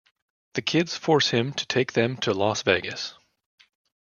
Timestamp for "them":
1.93-2.17